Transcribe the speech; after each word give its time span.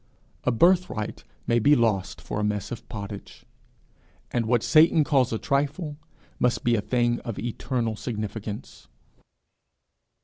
A 0.45 0.51
birthright 0.51 1.23
may 1.45 1.59
be 1.59 1.75
lost 1.75 2.21
for 2.21 2.39
a 2.39 2.43
mess 2.43 2.71
of 2.71 2.89
pottage, 2.89 3.45
and 4.31 4.47
what 4.47 4.63
Satan 4.63 5.03
calls 5.03 5.31
a 5.31 5.37
trifle 5.37 5.95
must 6.39 6.63
be 6.63 6.73
a 6.73 6.81
thing 6.81 7.19
of 7.19 7.37
eternal 7.37 7.95
significance. 7.95 8.87